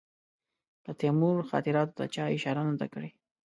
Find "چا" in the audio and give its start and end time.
2.13-2.23